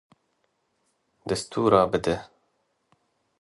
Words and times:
Destûrê 1.27 1.83
bide. 1.91 2.15